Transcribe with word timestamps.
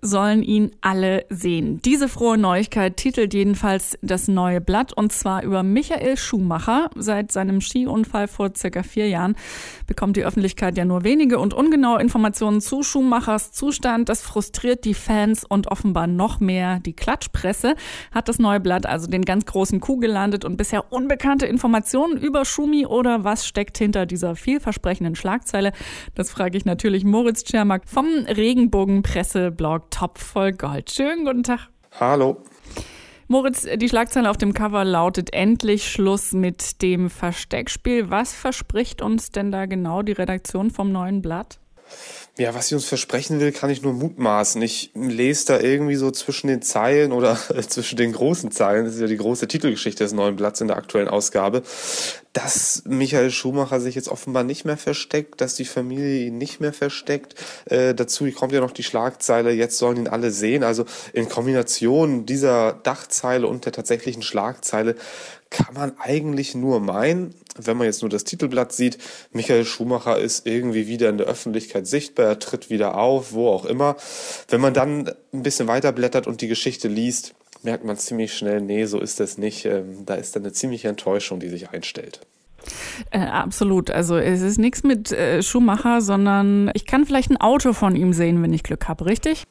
sollen 0.00 0.42
ihn 0.42 0.70
alle 0.80 1.24
sehen. 1.28 1.80
Diese 1.84 2.08
frohe 2.08 2.38
Neuigkeit 2.38 2.96
titelt 2.96 3.34
jedenfalls 3.34 3.98
das 4.02 4.28
neue 4.28 4.60
Blatt 4.60 4.92
und 4.92 5.12
zwar 5.12 5.42
über 5.42 5.62
Michael 5.62 6.16
Schumacher. 6.16 6.90
Seit 6.96 7.32
seinem 7.32 7.60
Skiunfall 7.60 8.28
vor 8.28 8.50
circa 8.56 8.82
vier 8.82 9.08
Jahren 9.08 9.36
bekommt 9.86 10.16
die 10.16 10.24
Öffentlichkeit 10.24 10.76
ja 10.76 10.84
nur 10.84 11.04
wenige 11.04 11.38
und 11.38 11.54
ungenaue 11.54 12.00
Informationen 12.00 12.60
zu 12.60 12.82
Schumachers 12.82 13.52
Zustand. 13.52 14.08
Das 14.08 14.22
frustriert 14.22 14.84
die 14.84 14.94
Fans 14.94 15.44
und 15.44 15.68
offenbar 15.68 16.06
noch 16.06 16.40
mehr 16.40 16.80
die 16.80 16.92
Klatschpresse. 16.92 17.74
Hat 18.12 18.28
das 18.28 18.38
neue 18.38 18.60
Blatt 18.60 18.86
also 18.86 19.06
den 19.06 19.24
ganz 19.24 19.46
großen 19.46 19.80
Kuh 19.80 19.98
gelandet 19.98 20.44
und 20.44 20.56
bisher 20.56 20.92
unbekannte 20.92 21.46
Informationen 21.46 22.16
über 22.16 22.44
Schumi 22.44 22.86
oder 22.86 23.24
was 23.24 23.46
steckt 23.46 23.78
hinter 23.78 24.06
dieser 24.06 24.36
vielversprechenden 24.36 25.16
Schlagzeile? 25.16 25.72
Das 26.14 26.30
frage 26.30 26.56
ich 26.56 26.64
natürlich 26.64 27.04
Moritz 27.04 27.44
Tschermak 27.44 27.82
vom 27.86 28.06
Regenbogenpresseblog 28.06 29.87
Topf 29.90 30.22
voll 30.22 30.52
Gold. 30.52 30.90
Schönen 30.90 31.24
guten 31.24 31.42
Tag. 31.42 31.68
Hallo. 31.98 32.42
Moritz, 33.30 33.66
die 33.76 33.88
Schlagzeile 33.88 34.30
auf 34.30 34.38
dem 34.38 34.54
Cover 34.54 34.84
lautet 34.84 35.34
endlich 35.34 35.90
Schluss 35.90 36.32
mit 36.32 36.80
dem 36.80 37.10
Versteckspiel. 37.10 38.08
Was 38.08 38.32
verspricht 38.32 39.02
uns 39.02 39.30
denn 39.30 39.52
da 39.52 39.66
genau 39.66 40.00
die 40.00 40.12
Redaktion 40.12 40.70
vom 40.70 40.92
neuen 40.92 41.20
Blatt? 41.20 41.58
Ja, 42.38 42.54
was 42.54 42.68
sie 42.68 42.76
uns 42.76 42.84
versprechen 42.84 43.40
will, 43.40 43.50
kann 43.50 43.68
ich 43.68 43.82
nur 43.82 43.92
mutmaßen. 43.92 44.62
Ich 44.62 44.92
lese 44.94 45.46
da 45.46 45.60
irgendwie 45.60 45.96
so 45.96 46.10
zwischen 46.10 46.46
den 46.46 46.62
Zeilen 46.62 47.12
oder 47.12 47.36
zwischen 47.68 47.96
den 47.96 48.12
großen 48.12 48.50
Zeilen, 48.50 48.84
das 48.84 48.94
ist 48.94 49.00
ja 49.00 49.06
die 49.06 49.16
große 49.16 49.48
Titelgeschichte 49.48 50.04
des 50.04 50.12
neuen 50.12 50.36
Blatts 50.36 50.60
in 50.60 50.68
der 50.68 50.76
aktuellen 50.76 51.08
Ausgabe, 51.08 51.62
dass 52.44 52.84
Michael 52.86 53.32
Schumacher 53.32 53.80
sich 53.80 53.96
jetzt 53.96 54.08
offenbar 54.08 54.44
nicht 54.44 54.64
mehr 54.64 54.76
versteckt, 54.76 55.40
dass 55.40 55.56
die 55.56 55.64
Familie 55.64 56.26
ihn 56.26 56.38
nicht 56.38 56.60
mehr 56.60 56.72
versteckt. 56.72 57.34
Äh, 57.64 57.96
dazu 57.96 58.30
kommt 58.30 58.52
ja 58.52 58.60
noch 58.60 58.70
die 58.70 58.84
Schlagzeile, 58.84 59.50
jetzt 59.50 59.76
sollen 59.76 59.96
ihn 59.96 60.08
alle 60.08 60.30
sehen. 60.30 60.62
Also 60.62 60.84
in 61.12 61.28
Kombination 61.28 62.26
dieser 62.26 62.74
Dachzeile 62.74 63.48
und 63.48 63.64
der 63.64 63.72
tatsächlichen 63.72 64.22
Schlagzeile 64.22 64.94
kann 65.50 65.74
man 65.74 65.98
eigentlich 65.98 66.54
nur 66.54 66.78
meinen, 66.78 67.34
wenn 67.56 67.76
man 67.76 67.86
jetzt 67.86 68.02
nur 68.02 68.10
das 68.10 68.22
Titelblatt 68.22 68.72
sieht, 68.72 68.98
Michael 69.32 69.64
Schumacher 69.64 70.18
ist 70.18 70.46
irgendwie 70.46 70.86
wieder 70.86 71.08
in 71.08 71.18
der 71.18 71.26
Öffentlichkeit 71.26 71.88
sichtbar, 71.88 72.26
er 72.26 72.38
tritt 72.38 72.70
wieder 72.70 72.96
auf, 72.96 73.32
wo 73.32 73.48
auch 73.48 73.64
immer. 73.64 73.96
Wenn 74.46 74.60
man 74.60 74.74
dann 74.74 75.10
ein 75.32 75.42
bisschen 75.42 75.66
weiterblättert 75.66 76.28
und 76.28 76.40
die 76.40 76.48
Geschichte 76.48 76.86
liest, 76.86 77.34
merkt 77.62 77.84
man 77.84 77.96
ziemlich 77.96 78.34
schnell, 78.34 78.60
nee, 78.60 78.84
so 78.84 79.00
ist 79.00 79.20
das 79.20 79.38
nicht. 79.38 79.64
Ähm, 79.64 80.04
da 80.06 80.14
ist 80.14 80.36
dann 80.36 80.42
eine 80.42 80.52
ziemliche 80.52 80.88
Enttäuschung, 80.88 81.40
die 81.40 81.48
sich 81.48 81.70
einstellt. 81.70 82.20
Äh, 83.10 83.20
absolut. 83.20 83.90
Also 83.90 84.16
es 84.16 84.42
ist 84.42 84.58
nichts 84.58 84.82
mit 84.82 85.12
äh, 85.12 85.42
Schumacher, 85.42 86.00
sondern 86.00 86.70
ich 86.74 86.86
kann 86.86 87.06
vielleicht 87.06 87.30
ein 87.30 87.36
Auto 87.36 87.72
von 87.72 87.96
ihm 87.96 88.12
sehen, 88.12 88.42
wenn 88.42 88.52
ich 88.52 88.62
Glück 88.62 88.88
habe, 88.88 89.06
richtig? 89.06 89.44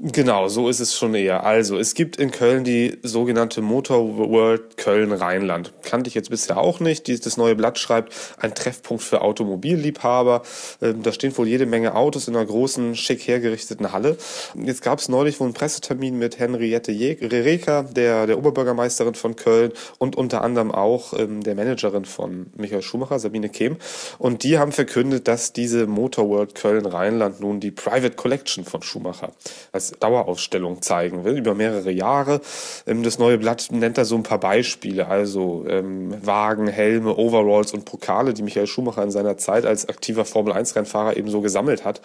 Genau, 0.00 0.46
so 0.46 0.68
ist 0.68 0.78
es 0.78 0.94
schon 0.94 1.16
eher. 1.16 1.42
Also, 1.42 1.76
es 1.76 1.92
gibt 1.92 2.18
in 2.18 2.30
Köln 2.30 2.62
die 2.62 2.98
sogenannte 3.02 3.62
Motor 3.62 4.16
World 4.16 4.76
Köln-Rheinland. 4.76 5.72
Kannte 5.82 6.06
ich 6.06 6.14
jetzt 6.14 6.30
bisher 6.30 6.56
auch 6.56 6.78
nicht. 6.78 7.08
Das 7.26 7.36
neue 7.36 7.56
Blatt 7.56 7.80
schreibt, 7.80 8.14
ein 8.36 8.54
Treffpunkt 8.54 9.02
für 9.02 9.22
Automobillliebhaber. 9.22 10.42
Ähm, 10.80 11.02
da 11.02 11.10
stehen 11.10 11.36
wohl 11.36 11.48
jede 11.48 11.66
Menge 11.66 11.96
Autos 11.96 12.28
in 12.28 12.36
einer 12.36 12.46
großen, 12.46 12.94
schick 12.94 13.26
hergerichteten 13.26 13.90
Halle. 13.90 14.16
Jetzt 14.54 14.82
gab 14.82 15.00
es 15.00 15.08
neulich 15.08 15.40
wohl 15.40 15.48
einen 15.48 15.54
Pressetermin 15.54 16.16
mit 16.16 16.38
Henriette 16.38 16.92
Rereka, 16.92 17.82
der, 17.82 18.28
der 18.28 18.38
Oberbürgermeisterin 18.38 19.16
von 19.16 19.34
Köln 19.34 19.72
und 19.98 20.14
unter 20.14 20.42
anderem 20.42 20.70
auch 20.70 21.12
ähm, 21.18 21.42
der 21.42 21.56
Managerin 21.56 22.04
von 22.04 22.52
Michael 22.56 22.82
Schumacher, 22.82 23.18
Sabine 23.18 23.48
Kehm. 23.48 23.78
Und 24.18 24.44
die 24.44 24.60
haben 24.60 24.70
verkündet, 24.70 25.26
dass 25.26 25.52
diese 25.52 25.88
Motor 25.88 26.28
World 26.28 26.54
Köln-Rheinland 26.54 27.40
nun 27.40 27.58
die 27.58 27.72
Private 27.72 28.14
Collection 28.14 28.62
von 28.62 28.82
Schumacher 28.82 29.32
als 29.72 29.87
Dauerausstellung 29.92 30.82
zeigen 30.82 31.24
will, 31.24 31.38
über 31.38 31.54
mehrere 31.54 31.90
Jahre. 31.90 32.40
Ähm, 32.86 33.02
das 33.02 33.18
neue 33.18 33.38
Blatt 33.38 33.68
nennt 33.70 33.98
da 33.98 34.04
so 34.04 34.16
ein 34.16 34.22
paar 34.22 34.40
Beispiele, 34.40 35.08
also 35.08 35.64
ähm, 35.68 36.14
Wagen, 36.24 36.66
Helme, 36.66 37.16
Overalls 37.16 37.72
und 37.72 37.84
Pokale, 37.84 38.34
die 38.34 38.42
Michael 38.42 38.66
Schumacher 38.66 39.02
in 39.02 39.10
seiner 39.10 39.36
Zeit 39.36 39.66
als 39.66 39.88
aktiver 39.88 40.24
Formel-1-Rennfahrer 40.24 41.16
eben 41.16 41.30
so 41.30 41.40
gesammelt 41.40 41.84
hat. 41.84 42.00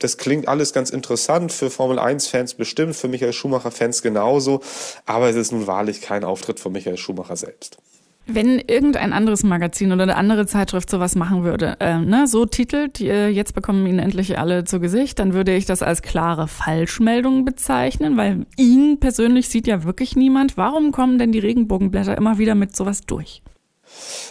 Das 0.00 0.18
klingt 0.18 0.48
alles 0.48 0.72
ganz 0.72 0.90
interessant, 0.90 1.52
für 1.52 1.70
Formel-1-Fans 1.70 2.54
bestimmt, 2.54 2.96
für 2.96 3.08
Michael 3.08 3.32
Schumacher-Fans 3.32 4.02
genauso, 4.02 4.60
aber 5.06 5.28
es 5.28 5.36
ist 5.36 5.52
nun 5.52 5.66
wahrlich 5.66 6.00
kein 6.00 6.24
Auftritt 6.24 6.60
von 6.60 6.72
Michael 6.72 6.96
Schumacher 6.96 7.36
selbst. 7.36 7.78
Wenn 8.26 8.58
irgendein 8.58 9.12
anderes 9.12 9.44
Magazin 9.44 9.92
oder 9.92 10.04
eine 10.04 10.16
andere 10.16 10.46
Zeitschrift 10.46 10.88
sowas 10.88 11.14
machen 11.14 11.44
würde, 11.44 11.76
äh, 11.80 11.98
ne, 11.98 12.26
so 12.26 12.46
titelt, 12.46 13.00
äh, 13.00 13.28
jetzt 13.28 13.54
bekommen 13.54 13.86
ihn 13.86 13.98
endlich 13.98 14.38
alle 14.38 14.64
zu 14.64 14.80
Gesicht, 14.80 15.18
dann 15.18 15.34
würde 15.34 15.54
ich 15.54 15.66
das 15.66 15.82
als 15.82 16.00
klare 16.00 16.48
Falschmeldung 16.48 17.44
bezeichnen, 17.44 18.16
weil 18.16 18.46
ihn 18.56 18.98
persönlich 18.98 19.48
sieht 19.48 19.66
ja 19.66 19.84
wirklich 19.84 20.16
niemand. 20.16 20.56
Warum 20.56 20.90
kommen 20.90 21.18
denn 21.18 21.32
die 21.32 21.38
Regenbogenblätter 21.38 22.16
immer 22.16 22.38
wieder 22.38 22.54
mit 22.54 22.74
sowas 22.74 23.02
durch? 23.02 23.42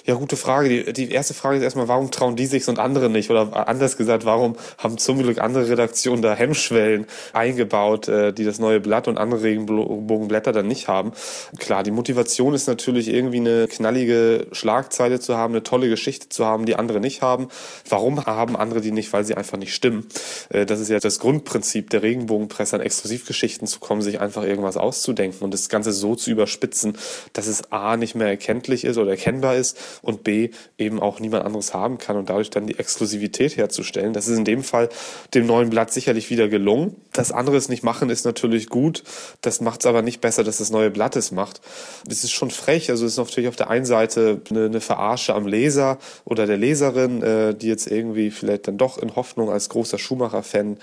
Ja, 0.06 0.16
gute 0.16 0.36
Frage. 0.36 0.84
Die, 0.84 0.94
die 0.94 1.12
erste 1.12 1.34
Frage 1.34 1.58
ist 1.58 1.64
erstmal, 1.64 1.88
warum 1.88 2.12
trauen 2.12 2.36
die 2.36 2.46
sich 2.46 2.68
und 2.68 2.80
andere 2.80 3.10
nicht? 3.10 3.30
Oder 3.30 3.68
anders 3.68 3.98
gesagt, 3.98 4.26
warum 4.26 4.56
haben 4.78 4.98
zum 4.98 5.20
Glück 5.20 5.40
andere 5.40 5.70
Redaktionen 5.70 6.22
da 6.22 6.34
Hemmschwellen 6.34 7.08
eingebaut, 7.32 8.08
äh, 8.08 8.34
die 8.34 8.44
das 8.44 8.60
neue 8.60 8.80
Blatt 8.80 9.08
und 9.08 9.18
andere 9.18 9.44
Regenbogenblätter 9.44 10.52
dann 10.52 10.68
nicht 10.68 10.88
haben? 10.88 11.14
Klar, 11.58 11.84
die 11.84 11.92
Motivation 11.92 12.54
ist 12.54 12.68
natürlich 12.68 13.08
irgendwie 13.08 13.40
eine 13.40 13.68
knallige 13.68 14.48
Schlagzeile 14.52 15.20
zu 15.20 15.38
haben, 15.38 15.54
eine 15.54 15.64
tolle 15.64 15.90
Geschichte 15.90 16.30
zu 16.30 16.46
haben, 16.46 16.66
die 16.66 16.76
andere 16.76 17.00
nicht 17.00 17.22
haben. 17.22 17.48
Warum 17.88 18.26
haben 18.26 18.56
andere 18.56 18.82
die 18.82 18.92
nicht? 18.92 19.14
Weil 19.14 19.24
sie 19.24 19.36
einfach 19.36 19.58
nicht 19.58 19.74
stimmen. 19.74 20.08
Äh, 20.50 20.66
das 20.66 20.80
ist 20.80 20.90
ja 20.90 21.00
das 21.00 21.20
Grundprinzip 21.20 21.90
der 21.90 22.04
Regenbogenpresse, 22.04 22.76
an 22.76 22.82
Exklusivgeschichten 22.82 23.68
zu 23.68 23.80
kommen, 23.80 24.02
sich 24.02 24.20
einfach 24.20 24.44
irgendwas 24.44 24.78
auszudenken 24.78 25.44
und 25.44 25.54
das 25.54 25.70
Ganze 25.70 25.94
so 25.94 26.16
zu 26.16 26.30
überspitzen, 26.30 26.98
dass 27.34 27.48
es 27.48 27.72
A 27.72 27.98
nicht 27.98 28.16
mehr 28.16 28.28
erkenntlich 28.28 28.84
ist 28.84 28.98
oder 28.98 29.12
erkennbar 29.12 29.53
ist 29.56 29.78
und 30.02 30.24
B 30.24 30.50
eben 30.78 31.00
auch 31.00 31.20
niemand 31.20 31.46
anderes 31.46 31.74
haben 31.74 31.98
kann 31.98 32.18
und 32.18 32.30
dadurch 32.30 32.50
dann 32.50 32.68
die 32.68 32.78
Exklusivität 32.78 33.58
herzustellen. 33.58 34.14
Das 34.14 34.28
ist 34.28 34.38
in 34.38 34.46
dem 34.46 34.64
Fall 34.64 34.90
dem 35.34 35.46
neuen 35.46 35.70
Blatt 35.70 35.92
sicherlich 35.92 36.30
wieder 36.30 36.48
gelungen. 36.48 36.96
Das 37.12 37.32
andere 37.32 37.58
es 37.58 37.70
nicht 37.70 37.84
machen 37.84 38.10
ist 38.10 38.26
natürlich 38.26 38.70
gut. 38.70 39.04
Das 39.42 39.62
macht 39.62 39.82
es 39.82 39.86
aber 39.86 40.02
nicht 40.02 40.22
besser, 40.22 40.44
dass 40.44 40.58
das 40.58 40.72
neue 40.72 40.90
Blatt 40.90 41.16
es 41.16 41.32
macht. 41.32 41.62
Es 42.10 42.24
ist 42.24 42.32
schon 42.32 42.52
frech. 42.52 42.90
Also 42.90 43.06
es 43.06 43.14
ist 43.14 43.18
natürlich 43.18 43.50
auf 43.50 43.56
der 43.56 43.70
einen 43.70 43.86
Seite 43.86 44.42
eine, 44.50 44.66
eine 44.66 44.82
Verarsche 44.82 45.34
am 45.34 45.48
Leser 45.48 45.98
oder 46.26 46.46
der 46.46 46.58
Leserin, 46.58 47.22
äh, 47.22 47.56
die 47.56 47.68
jetzt 47.68 47.88
irgendwie 47.88 48.32
vielleicht 48.32 48.68
dann 48.68 48.78
doch 48.78 48.98
in 48.98 49.16
Hoffnung 49.16 49.50
als 49.50 49.70
großer 49.70 49.98
Schumacher-Fan 49.98 50.78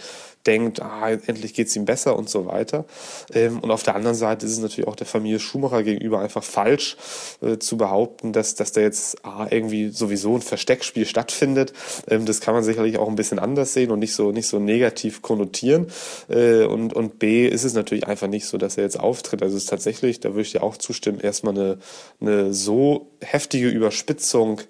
denkt, 0.46 0.80
ah, 0.80 1.10
endlich 1.10 1.54
geht's 1.54 1.76
ihm 1.76 1.84
besser 1.84 2.16
und 2.16 2.30
so 2.30 2.46
weiter. 2.46 2.86
Ähm, 3.32 3.60
und 3.60 3.70
auf 3.70 3.82
der 3.82 3.94
anderen 3.94 4.16
Seite 4.16 4.46
ist 4.46 4.52
es 4.52 4.58
natürlich 4.58 4.88
auch 4.88 4.96
der 4.96 5.06
Familie 5.06 5.38
Schumacher 5.38 5.82
gegenüber 5.82 6.20
einfach 6.20 6.42
falsch 6.42 6.96
äh, 7.42 7.58
zu 7.58 7.76
behaupten, 7.76 8.32
dass, 8.32 8.54
dass 8.60 8.72
da 8.72 8.80
jetzt 8.80 9.24
ah, 9.24 9.46
irgendwie 9.50 9.88
sowieso 9.88 10.36
ein 10.36 10.42
Versteckspiel 10.42 11.06
stattfindet. 11.06 11.72
Ähm, 12.08 12.26
das 12.26 12.40
kann 12.40 12.54
man 12.54 12.62
sicherlich 12.62 12.98
auch 12.98 13.08
ein 13.08 13.16
bisschen 13.16 13.38
anders 13.38 13.72
sehen 13.72 13.90
und 13.90 13.98
nicht 13.98 14.14
so, 14.14 14.32
nicht 14.32 14.46
so 14.46 14.58
negativ 14.58 15.22
konnotieren. 15.22 15.86
Äh, 16.28 16.64
und, 16.64 16.92
und 16.92 17.18
B 17.18 17.46
ist 17.48 17.64
es 17.64 17.74
natürlich 17.74 18.06
einfach 18.06 18.28
nicht 18.28 18.46
so, 18.46 18.58
dass 18.58 18.76
er 18.76 18.84
jetzt 18.84 19.00
auftritt. 19.00 19.42
Also 19.42 19.56
es 19.56 19.64
ist 19.64 19.70
tatsächlich, 19.70 20.20
da 20.20 20.30
würde 20.30 20.42
ich 20.42 20.52
dir 20.52 20.62
auch 20.62 20.76
zustimmen, 20.76 21.20
erstmal 21.20 21.54
eine, 21.54 21.78
eine 22.20 22.52
so 22.52 23.10
heftige 23.20 23.68
Überspitzung 23.68 24.60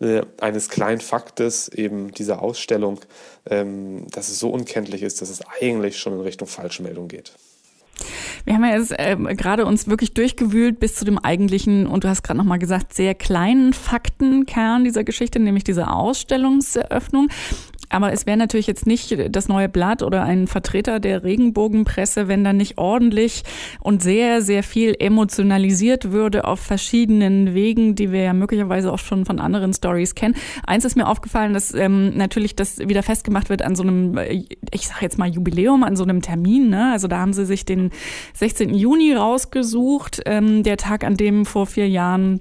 äh, 0.00 0.22
eines 0.40 0.68
kleinen 0.68 1.00
Faktes, 1.00 1.68
eben 1.68 2.12
dieser 2.12 2.42
Ausstellung, 2.42 3.00
ähm, 3.48 4.06
dass 4.10 4.28
es 4.28 4.38
so 4.38 4.50
unkenntlich 4.50 5.02
ist, 5.02 5.22
dass 5.22 5.30
es 5.30 5.40
eigentlich 5.60 5.98
schon 5.98 6.12
in 6.12 6.20
Richtung 6.20 6.48
Falschmeldung 6.48 7.08
geht. 7.08 7.32
Wir 8.48 8.54
haben 8.54 8.64
ja 8.64 8.78
jetzt 8.78 8.98
äh, 8.98 9.14
gerade 9.34 9.66
uns 9.66 9.88
wirklich 9.88 10.14
durchgewühlt 10.14 10.80
bis 10.80 10.94
zu 10.94 11.04
dem 11.04 11.18
eigentlichen, 11.18 11.86
und 11.86 12.04
du 12.04 12.08
hast 12.08 12.22
gerade 12.22 12.38
nochmal 12.38 12.58
gesagt, 12.58 12.94
sehr 12.94 13.14
kleinen 13.14 13.74
Faktenkern 13.74 14.84
dieser 14.84 15.04
Geschichte, 15.04 15.38
nämlich 15.38 15.64
diese 15.64 15.88
Ausstellungseröffnung. 15.88 17.28
Aber 17.88 18.12
es 18.12 18.26
wäre 18.26 18.36
natürlich 18.36 18.66
jetzt 18.66 18.86
nicht 18.86 19.16
das 19.30 19.48
neue 19.48 19.68
Blatt 19.68 20.02
oder 20.02 20.22
ein 20.22 20.46
Vertreter 20.46 21.00
der 21.00 21.24
Regenbogenpresse, 21.24 22.28
wenn 22.28 22.44
da 22.44 22.52
nicht 22.52 22.78
ordentlich 22.78 23.42
und 23.80 24.02
sehr, 24.02 24.42
sehr 24.42 24.62
viel 24.62 24.94
emotionalisiert 24.98 26.12
würde 26.12 26.44
auf 26.44 26.60
verschiedenen 26.60 27.54
Wegen, 27.54 27.94
die 27.94 28.12
wir 28.12 28.22
ja 28.22 28.32
möglicherweise 28.32 28.92
auch 28.92 28.98
schon 28.98 29.24
von 29.24 29.38
anderen 29.38 29.72
Stories 29.72 30.14
kennen. 30.14 30.34
Eins 30.66 30.84
ist 30.84 30.96
mir 30.96 31.06
aufgefallen, 31.06 31.54
dass 31.54 31.72
ähm, 31.74 32.16
natürlich 32.16 32.56
das 32.56 32.78
wieder 32.78 33.02
festgemacht 33.02 33.48
wird 33.48 33.62
an 33.62 33.74
so 33.74 33.82
einem, 33.82 34.18
ich 34.18 34.88
sage 34.88 35.00
jetzt 35.02 35.18
mal 35.18 35.28
Jubiläum, 35.28 35.82
an 35.82 35.96
so 35.96 36.04
einem 36.04 36.22
Termin. 36.22 36.68
Ne? 36.68 36.92
Also 36.92 37.08
da 37.08 37.18
haben 37.18 37.32
sie 37.32 37.46
sich 37.46 37.64
den 37.64 37.90
16. 38.34 38.74
Juni 38.74 39.14
rausgesucht, 39.14 40.22
ähm, 40.26 40.62
der 40.62 40.76
Tag, 40.76 41.04
an 41.04 41.16
dem 41.16 41.46
vor 41.46 41.66
vier 41.66 41.88
Jahren 41.88 42.40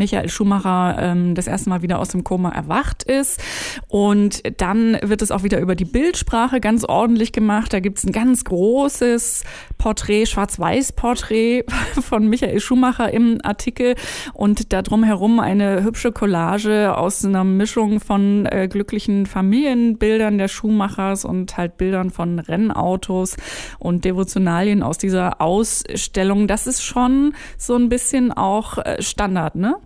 Michael 0.00 0.30
Schumacher 0.30 0.96
ähm, 0.98 1.34
das 1.34 1.46
erste 1.46 1.68
Mal 1.68 1.82
wieder 1.82 1.98
aus 1.98 2.08
dem 2.08 2.24
Koma 2.24 2.48
erwacht 2.48 3.02
ist. 3.02 3.38
Und 3.86 4.42
dann 4.60 4.98
wird 5.02 5.20
es 5.20 5.30
auch 5.30 5.42
wieder 5.42 5.60
über 5.60 5.74
die 5.74 5.84
Bildsprache 5.84 6.58
ganz 6.58 6.84
ordentlich 6.84 7.32
gemacht. 7.32 7.74
Da 7.74 7.80
gibt 7.80 7.98
es 7.98 8.04
ein 8.04 8.12
ganz 8.12 8.44
großes 8.44 9.44
Porträt, 9.76 10.24
Schwarz-Weiß-Porträt 10.24 11.64
von 12.00 12.28
Michael 12.28 12.60
Schumacher 12.60 13.12
im 13.12 13.40
Artikel 13.42 13.94
und 14.32 14.72
da 14.72 14.80
drumherum 14.80 15.38
eine 15.38 15.82
hübsche 15.84 16.12
Collage 16.12 16.96
aus 16.96 17.22
einer 17.22 17.44
Mischung 17.44 18.00
von 18.00 18.46
äh, 18.46 18.68
glücklichen 18.68 19.26
Familienbildern 19.26 20.38
der 20.38 20.48
Schumachers 20.48 21.26
und 21.26 21.58
halt 21.58 21.76
Bildern 21.76 22.08
von 22.08 22.38
Rennautos 22.38 23.36
und 23.78 24.06
Devotionalien 24.06 24.82
aus 24.82 24.96
dieser 24.96 25.42
Ausstellung. 25.42 26.46
Das 26.46 26.66
ist 26.66 26.82
schon 26.82 27.34
so 27.58 27.74
ein 27.74 27.90
bisschen 27.90 28.32
auch 28.32 28.78
äh, 28.78 29.02
Standard, 29.02 29.56
ne? 29.56 29.76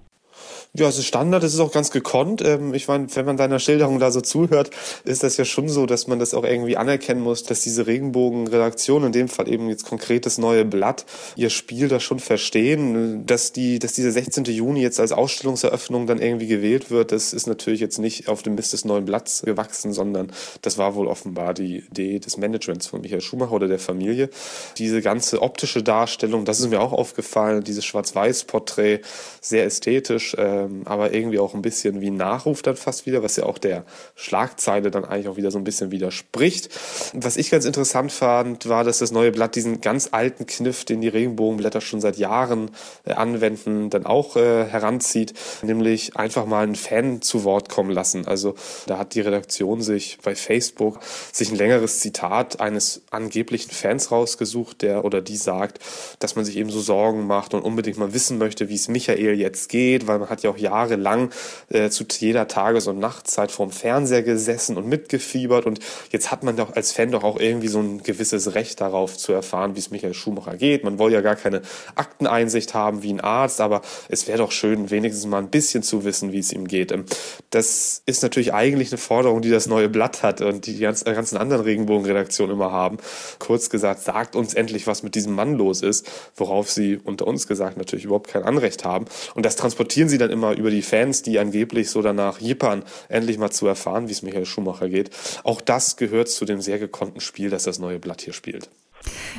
Ja, 0.77 0.89
es 0.89 0.99
ist 0.99 1.07
Standard, 1.07 1.45
es 1.45 1.55
ist 1.55 1.61
auch 1.61 1.71
ganz 1.71 1.93
gekonnt. 1.93 2.43
Ähm, 2.43 2.75
ich 2.75 2.89
meine, 2.89 3.07
wenn 3.15 3.25
man 3.25 3.37
deiner 3.37 3.61
Schilderung 3.61 4.01
da 4.01 4.11
so 4.11 4.21
zuhört, 4.21 4.71
ist 5.05 5.23
das 5.23 5.37
ja 5.37 5.45
schon 5.45 5.69
so, 5.69 5.87
dass 5.87 6.09
man 6.09 6.19
das 6.19 6.35
auch 6.35 6.43
irgendwie 6.43 6.77
anerkennen 6.77 7.21
muss, 7.21 7.45
dass 7.45 7.61
diese 7.61 7.87
Regenbogen-Redaktion, 7.87 9.05
in 9.05 9.13
dem 9.13 9.29
Fall 9.29 9.49
eben 9.49 9.69
jetzt 9.69 9.85
konkret 9.85 10.27
das 10.27 10.37
neue 10.37 10.65
Blatt, 10.65 11.07
ihr 11.37 11.51
Spiel 11.51 11.87
da 11.87 12.01
schon 12.01 12.19
verstehen. 12.19 13.25
Dass 13.25 13.53
die, 13.53 13.79
dass 13.79 13.93
dieser 13.93 14.11
16. 14.11 14.47
Juni 14.47 14.83
jetzt 14.83 14.99
als 14.99 15.13
Ausstellungseröffnung 15.13 16.09
dann 16.09 16.21
irgendwie 16.21 16.49
gewählt 16.49 16.91
wird, 16.91 17.13
das 17.13 17.33
ist 17.33 17.47
natürlich 17.47 17.79
jetzt 17.79 17.99
nicht 17.99 18.27
auf 18.27 18.43
dem 18.43 18.57
Mist 18.57 18.73
des 18.73 18.85
neuen 18.85 19.05
Blatts 19.05 19.43
gewachsen, 19.43 19.93
sondern 19.93 20.33
das 20.63 20.77
war 20.77 20.97
wohl 20.97 21.07
offenbar 21.07 21.55
die 21.55 21.85
Idee 21.89 22.19
des 22.19 22.37
Managements 22.37 22.89
von 22.89 23.01
Michael 23.01 23.21
Schumacher 23.21 23.53
oder 23.53 23.69
der 23.69 23.79
Familie. 23.79 24.29
Diese 24.77 25.03
ganze 25.03 25.41
optische 25.41 25.85
Darstellung, 25.85 26.45
das 26.45 26.59
ist 26.59 26.71
mir 26.71 26.81
auch 26.81 26.93
aufgefallen, 26.93 27.63
dieses 27.63 27.85
Schwarz-Weiß-Porträt, 27.85 29.03
sehr 29.41 29.67
ästhetisch, 29.67 30.35
äh, 30.35 30.64
ähm, 30.65 30.83
aber 30.85 31.13
irgendwie 31.13 31.39
auch 31.39 31.55
ein 31.55 31.63
bisschen 31.63 32.01
wie 32.01 32.11
ein 32.11 32.17
Nachruf 32.17 32.63
dann 32.63 32.77
fast 32.77 33.07
wieder, 33.07 33.23
was 33.23 33.37
ja 33.37 33.45
auch 33.45 33.59
der 33.59 33.85
Schlagzeile 34.15 34.91
dann 34.91 35.05
eigentlich 35.05 35.29
auch 35.29 35.37
wieder 35.37 35.51
so 35.51 35.59
ein 35.59 35.65
bisschen 35.65 35.91
widerspricht. 35.91 36.69
Was 37.15 37.37
ich 37.37 37.51
ganz 37.51 37.65
interessant 37.65 38.13
fand, 38.13 38.69
war, 38.69 38.85
dass 38.85 38.99
das 38.99 39.11
neue 39.11 39.33
Blatt 39.33 39.55
diesen 39.57 39.81
ganz 39.81 40.09
alten 40.13 40.47
Kniff, 40.47 40.85
den 40.85 41.01
die 41.01 41.09
Regenbogenblätter 41.09 41.81
schon 41.81 42.01
seit 42.01 42.17
Jahren 42.17 42.71
äh, 43.05 43.13
anwenden, 43.13 43.91
dann 43.91 44.07
auch 44.07 44.37
äh, 44.37 44.65
heranzieht, 44.65 45.35
nämlich 45.63 46.17
einfach 46.17 46.47
mal 46.47 46.65
einen 46.65 46.75
Fan 46.75 47.23
zu 47.23 47.45
Wort 47.45 47.69
kommen 47.69 47.91
lassen. 47.91 48.27
Also 48.27 48.55
da 48.87 48.99
hat 48.99 49.15
die 49.15 49.21
Redaktion 49.21 49.83
sich 49.83 50.19
bei 50.23 50.35
Facebook 50.35 51.01
sich 51.33 51.51
ein 51.51 51.57
längeres 51.57 52.01
Zitat 52.01 52.61
eines 52.61 53.03
angeblichen 53.11 53.71
Fans 53.71 54.11
rausgesucht, 54.11 54.83
der 54.83 55.05
oder 55.05 55.21
die 55.21 55.37
sagt, 55.37 55.79
dass 56.19 56.37
man 56.37 56.45
sich 56.45 56.57
eben 56.57 56.71
so 56.71 56.81
Sorgen 56.81 57.27
macht 57.27 57.55
und 57.55 57.63
unbedingt 57.63 57.99
mal 57.99 58.15
wissen 58.15 58.39
möchte, 58.39 58.69
wie 58.69 58.75
es 58.75 58.89
Michael 58.89 59.39
jetzt 59.39 59.69
geht, 59.69 60.07
weil 60.07 60.19
man 60.19 60.29
hat 60.29 60.43
ja 60.43 60.51
auch 60.51 60.54
jahrelang 60.59 61.31
äh, 61.69 61.91
zu 61.91 62.05
jeder 62.19 62.49
Tages- 62.49 62.87
und 62.87 62.99
Nachtzeit 62.99 63.51
vorm 63.51 63.71
Fernseher 63.71 64.23
gesessen 64.23 64.77
und 64.77 64.89
mitgefiebert. 64.89 65.67
Und 65.67 65.81
jetzt 66.11 66.31
hat 66.31 66.43
man 66.43 66.57
doch 66.57 66.75
als 66.77 66.93
Fan 66.93 67.11
doch 67.11 67.25
auch 67.25 67.39
irgendwie 67.39 67.69
so 67.69 67.81
ein 67.81 68.03
gewisses 68.03 68.55
Recht 68.55 68.81
darauf 68.81 69.17
zu 69.17 69.33
erfahren, 69.33 69.75
wie 69.75 69.81
es 69.81 69.91
Michael 69.91 70.15
Schumacher 70.15 70.57
geht. 70.57 70.85
Man 70.85 70.99
wollte 70.99 71.15
ja 71.17 71.21
gar 71.21 71.37
keine 71.37 71.63
Akteneinsicht 71.95 72.75
haben 72.75 73.03
wie 73.03 73.13
ein 73.13 73.21
Arzt, 73.21 73.61
aber 73.61 73.83
es 74.09 74.27
wäre 74.29 74.39
doch 74.39 74.53
schön, 74.53 74.91
wenigstens 74.91 75.27
mal 75.27 75.39
ein 75.39 75.51
bisschen 75.51 75.83
zu 75.83 76.05
wissen, 76.05 76.33
wie 76.33 76.39
es 76.39 76.53
ihm 76.53 76.69
geht. 76.69 76.93
Ähm, 76.93 77.05
das 77.51 78.03
ist 78.07 78.23
natürlich 78.23 78.53
eigentlich 78.53 78.91
eine 78.91 78.99
Forderung, 78.99 79.43
die 79.43 79.51
das 79.51 79.67
neue 79.67 79.89
Blatt 79.89 80.23
hat 80.23 80.41
und 80.41 80.67
die 80.67 80.79
ganzen, 80.79 81.05
ganzen 81.05 81.37
anderen 81.37 81.63
Regenbogenredaktionen 81.63 82.57
immer 82.57 82.73
haben. 82.73 82.99
Kurz 83.39 83.71
gesagt, 83.71 84.03
sagt 84.03 84.37
uns 84.37 84.55
endlich, 84.55 84.87
was 84.87 85.03
mit 85.03 85.15
diesem 85.15 85.35
Mann 85.35 85.55
los 85.55 85.83
ist, 85.83 86.07
worauf 86.37 86.71
sie 86.71 87.01
unter 87.03 87.27
uns 87.27 87.47
gesagt 87.47 87.77
natürlich 87.77 88.05
überhaupt 88.05 88.29
kein 88.29 88.43
Anrecht 88.43 88.85
haben. 88.85 89.07
Und 89.35 89.47
das 89.47 89.57
transportieren 89.57 90.09
sie 90.09 90.19
dann 90.19 90.31
immer 90.31 90.44
über 90.53 90.71
die 90.71 90.83
Fans, 90.83 91.23
die 91.23 91.39
angeblich 91.39 91.91
so 91.91 92.03
danach 92.03 92.41
jippern, 92.41 92.85
endlich 93.09 93.39
mal 93.39 93.51
zu 93.51 93.67
erfahren, 93.67 94.09
wie 94.09 94.13
es 94.13 94.23
Michael 94.23 94.47
Schumacher 94.47 94.89
geht. 94.89 95.11
Auch 95.43 95.61
das 95.61 95.97
gehört 95.97 96.29
zu 96.29 96.45
dem 96.45 96.61
sehr 96.61 96.79
gekonnten 96.79 97.21
Spiel, 97.21 97.51
das 97.51 97.65
das 97.65 97.79
neue 97.79 97.99
Blatt 97.99 98.21
hier 98.21 98.33
spielt. 98.33 98.69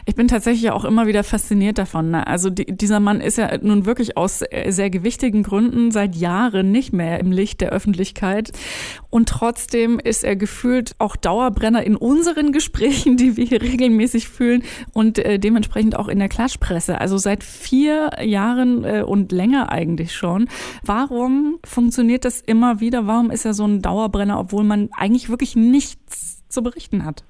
Ich 0.06 0.16
bin 0.16 0.28
tatsächlich 0.28 0.72
auch 0.72 0.86
immer 0.86 1.08
wieder 1.08 1.24
fasziniert 1.24 1.78
davon. 1.78 2.12
Ne? 2.12 2.28
Also 2.28 2.50
die, 2.50 2.66
dieser 2.66 3.00
Mann 3.00 3.22
ist 3.22 3.38
ja 3.38 3.58
nun 3.62 3.86
wirklich 3.86 4.18
aus 4.18 4.44
sehr 4.68 4.90
gewichtigen 4.90 5.44
Gründen 5.44 5.92
seit 5.92 6.16
Jahren 6.16 6.72
nicht 6.72 6.94
mehr 6.94 7.20
im 7.20 7.32
Licht 7.32 7.62
der 7.62 7.70
Öffentlichkeit. 7.70 8.52
Und 9.10 9.30
trotzdem 9.30 10.00
ist 10.00 10.24
er 10.24 10.36
gefühlt 10.36 10.96
auch 11.00 11.16
Dauerbrenner 11.16 11.84
in 11.84 11.96
unseren 11.96 12.52
Gesprächen, 12.56 13.18
die 13.18 13.38
wir 13.38 13.46
hier 13.46 13.62
regelmäßig 13.62 14.28
fühlen 14.28 14.64
und 14.94 15.20
äh, 15.20 15.40
dementsprechend 15.40 15.96
auch 15.96 16.08
in 16.08 16.20
der 16.20 16.30
Klatschpresse. 16.30 17.00
Also 17.00 17.18
seit 17.18 17.44
vier 17.44 18.12
Jahren 18.22 18.84
äh, 18.84 19.04
und 19.04 19.32
länger 19.32 19.72
eigentlich 19.72 20.14
schon. 20.14 20.48
Warum 20.84 21.60
funktioniert 21.66 22.26
das 22.26 22.42
immer 22.42 22.80
wieder? 22.80 23.08
Warum 23.08 23.32
ist 23.32 23.46
er 23.46 23.54
so 23.54 23.66
ein 23.66 23.82
Dauerbrenner, 23.82 24.40
obwohl 24.40 24.64
man 24.64 24.90
eigentlich 24.98 25.30
wirklich 25.30 25.56
nichts 25.56 26.44
zu 26.50 26.64
berichten 26.64 27.06
hat? 27.06 27.24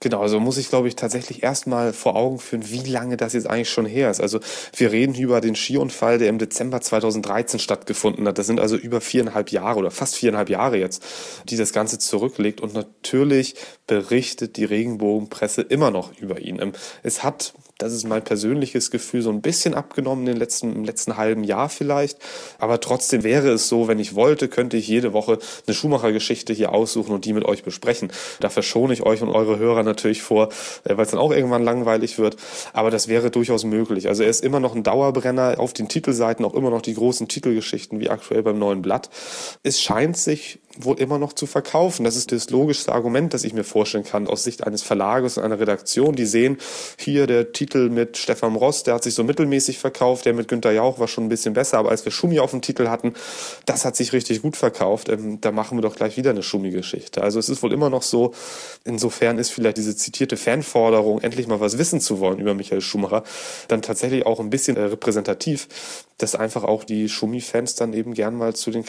Genau, 0.00 0.22
also 0.22 0.38
muss 0.38 0.58
ich, 0.58 0.68
glaube 0.68 0.86
ich, 0.86 0.94
tatsächlich 0.94 1.42
erstmal 1.42 1.92
vor 1.92 2.14
Augen 2.14 2.38
führen, 2.38 2.70
wie 2.70 2.88
lange 2.88 3.16
das 3.16 3.32
jetzt 3.32 3.48
eigentlich 3.48 3.68
schon 3.68 3.84
her 3.84 4.12
ist. 4.12 4.20
Also 4.20 4.38
wir 4.76 4.92
reden 4.92 5.16
über 5.16 5.40
den 5.40 5.56
Skiunfall, 5.56 6.18
der 6.18 6.28
im 6.28 6.38
Dezember 6.38 6.80
2013 6.80 7.58
stattgefunden 7.58 8.28
hat. 8.28 8.38
Das 8.38 8.46
sind 8.46 8.60
also 8.60 8.76
über 8.76 9.00
viereinhalb 9.00 9.50
Jahre 9.50 9.80
oder 9.80 9.90
fast 9.90 10.14
viereinhalb 10.14 10.50
Jahre 10.50 10.78
jetzt, 10.78 11.02
die 11.48 11.56
das 11.56 11.72
Ganze 11.72 11.98
zurücklegt. 11.98 12.60
Und 12.60 12.74
natürlich 12.74 13.56
berichtet 13.88 14.56
die 14.56 14.64
Regenbogenpresse 14.64 15.62
immer 15.62 15.90
noch 15.90 16.16
über 16.20 16.38
ihn. 16.38 16.60
Ähm, 16.60 16.72
es 17.02 17.24
hat 17.24 17.54
das 17.78 17.92
ist 17.92 18.04
mein 18.04 18.24
persönliches 18.24 18.90
Gefühl, 18.90 19.22
so 19.22 19.30
ein 19.30 19.40
bisschen 19.40 19.74
abgenommen 19.74 20.26
in 20.26 20.32
den 20.32 20.36
letzten, 20.36 20.74
im 20.74 20.84
letzten 20.84 21.16
halben 21.16 21.44
Jahr 21.44 21.68
vielleicht. 21.68 22.18
Aber 22.58 22.80
trotzdem 22.80 23.22
wäre 23.22 23.50
es 23.50 23.68
so, 23.68 23.86
wenn 23.86 24.00
ich 24.00 24.16
wollte, 24.16 24.48
könnte 24.48 24.76
ich 24.76 24.88
jede 24.88 25.12
Woche 25.12 25.38
eine 25.66 25.74
Schumacher-Geschichte 25.74 26.52
hier 26.52 26.72
aussuchen 26.72 27.12
und 27.12 27.24
die 27.24 27.32
mit 27.32 27.44
euch 27.44 27.62
besprechen. 27.62 28.10
Da 28.40 28.48
verschone 28.48 28.92
ich 28.92 29.04
euch 29.04 29.22
und 29.22 29.28
eure 29.28 29.58
Hörer 29.58 29.84
natürlich 29.84 30.22
vor, 30.22 30.48
äh, 30.84 30.96
weil 30.96 31.04
es 31.04 31.12
dann 31.12 31.20
auch 31.20 31.30
irgendwann 31.30 31.62
langweilig 31.62 32.18
wird. 32.18 32.36
Aber 32.72 32.90
das 32.90 33.06
wäre 33.06 33.30
durchaus 33.30 33.64
möglich. 33.64 34.08
Also 34.08 34.24
er 34.24 34.30
ist 34.30 34.44
immer 34.44 34.58
noch 34.58 34.74
ein 34.74 34.82
Dauerbrenner. 34.82 35.54
Auf 35.58 35.72
den 35.72 35.88
Titelseiten 35.88 36.44
auch 36.44 36.54
immer 36.54 36.70
noch 36.70 36.82
die 36.82 36.94
großen 36.94 37.28
Titelgeschichten, 37.28 38.00
wie 38.00 38.10
aktuell 38.10 38.42
beim 38.42 38.58
neuen 38.58 38.82
Blatt. 38.82 39.08
Es 39.62 39.80
scheint 39.80 40.16
sich 40.16 40.58
wohl 40.78 40.98
immer 40.98 41.18
noch 41.18 41.32
zu 41.32 41.46
verkaufen. 41.46 42.04
Das 42.04 42.16
ist 42.16 42.32
das 42.32 42.50
logischste 42.50 42.92
Argument, 42.92 43.34
das 43.34 43.44
ich 43.44 43.52
mir 43.52 43.64
vorstellen 43.64 44.04
kann 44.04 44.26
aus 44.26 44.44
Sicht 44.44 44.64
eines 44.64 44.82
Verlages 44.82 45.36
und 45.36 45.44
einer 45.44 45.58
Redaktion. 45.58 46.14
Die 46.14 46.26
sehen 46.26 46.58
hier 46.98 47.26
der 47.26 47.52
Titel 47.52 47.90
mit 47.90 48.16
Stefan 48.16 48.54
Ross, 48.56 48.82
der 48.82 48.94
hat 48.94 49.02
sich 49.02 49.14
so 49.14 49.24
mittelmäßig 49.24 49.78
verkauft, 49.78 50.24
der 50.24 50.34
mit 50.34 50.48
Günter 50.48 50.72
Jauch 50.72 50.98
war 50.98 51.08
schon 51.08 51.24
ein 51.24 51.28
bisschen 51.28 51.54
besser, 51.54 51.78
aber 51.78 51.90
als 51.90 52.04
wir 52.04 52.12
Schumi 52.12 52.38
auf 52.40 52.50
dem 52.52 52.62
Titel 52.62 52.88
hatten, 52.88 53.14
das 53.66 53.84
hat 53.84 53.96
sich 53.96 54.12
richtig 54.12 54.42
gut 54.42 54.56
verkauft. 54.56 55.08
Ähm, 55.08 55.40
da 55.40 55.52
machen 55.52 55.78
wir 55.78 55.82
doch 55.82 55.96
gleich 55.96 56.16
wieder 56.16 56.30
eine 56.30 56.42
Schumi-Geschichte. 56.42 57.22
Also 57.22 57.38
es 57.38 57.48
ist 57.48 57.62
wohl 57.62 57.72
immer 57.72 57.90
noch 57.90 58.02
so, 58.02 58.32
insofern 58.84 59.38
ist 59.38 59.50
vielleicht 59.50 59.76
diese 59.76 59.96
zitierte 59.96 60.36
Fanforderung, 60.36 61.20
endlich 61.20 61.46
mal 61.46 61.60
was 61.60 61.78
wissen 61.78 62.00
zu 62.00 62.20
wollen 62.20 62.38
über 62.38 62.54
Michael 62.54 62.80
Schumacher, 62.80 63.24
dann 63.68 63.82
tatsächlich 63.82 64.26
auch 64.26 64.40
ein 64.40 64.50
bisschen 64.50 64.76
äh, 64.76 64.82
repräsentativ, 64.82 65.68
dass 66.18 66.34
einfach 66.34 66.64
auch 66.64 66.84
die 66.84 67.08
Schumi-Fans 67.08 67.74
dann 67.76 67.92
eben 67.92 68.14
gern 68.14 68.34
mal 68.34 68.54
zu 68.54 68.70
den 68.70 68.84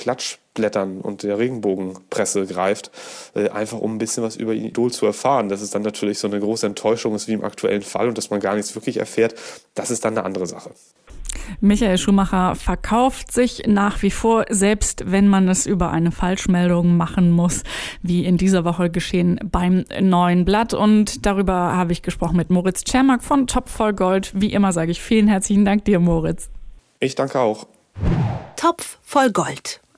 Klatschblättern 0.59 1.01
und 1.01 1.23
der 1.23 1.37
Regenbogenpresse 1.37 2.45
greift, 2.45 2.91
äh, 3.35 3.49
einfach 3.49 3.79
um 3.79 3.95
ein 3.95 3.97
bisschen 3.97 4.23
was 4.23 4.35
über 4.35 4.53
Idol 4.53 4.91
zu 4.91 5.05
erfahren. 5.05 5.49
Dass 5.49 5.61
es 5.61 5.71
dann 5.71 5.81
natürlich 5.81 6.19
so 6.19 6.27
eine 6.27 6.39
große 6.39 6.65
Enttäuschung 6.67 7.15
ist 7.15 7.27
wie 7.27 7.33
im 7.33 7.43
aktuellen 7.43 7.81
Fall 7.81 8.07
und 8.07 8.17
dass 8.17 8.29
man 8.29 8.39
gar 8.39 8.55
nichts 8.55 8.75
wirklich 8.75 8.97
erfährt, 8.97 9.35
das 9.75 9.91
ist 9.91 10.05
dann 10.05 10.17
eine 10.17 10.25
andere 10.25 10.47
Sache. 10.47 10.71
Michael 11.61 11.97
Schumacher 11.97 12.55
verkauft 12.55 13.31
sich 13.31 13.63
nach 13.67 14.01
wie 14.01 14.11
vor, 14.11 14.45
selbst 14.49 15.03
wenn 15.11 15.27
man 15.27 15.47
es 15.47 15.65
über 15.65 15.91
eine 15.91 16.11
Falschmeldung 16.11 16.97
machen 16.97 17.31
muss, 17.31 17.63
wie 18.01 18.25
in 18.25 18.37
dieser 18.37 18.65
Woche 18.65 18.89
geschehen 18.89 19.39
beim 19.43 19.85
neuen 20.01 20.43
Blatt. 20.43 20.73
Und 20.73 21.25
darüber 21.25 21.75
habe 21.75 21.91
ich 21.91 22.01
gesprochen 22.01 22.37
mit 22.37 22.49
Moritz 22.49 22.83
Czermak 22.83 23.23
von 23.23 23.47
Top 23.47 23.69
voll 23.69 23.93
Gold. 23.93 24.31
Wie 24.35 24.53
immer 24.53 24.73
sage 24.73 24.91
ich 24.91 25.01
vielen 25.01 25.27
herzlichen 25.27 25.65
Dank 25.65 25.85
dir, 25.85 25.99
Moritz. 25.99 26.49
Ich 26.99 27.15
danke 27.15 27.39
auch. 27.39 27.67
Topf 28.55 28.97
voll 29.01 29.31
Gold. 29.31 29.81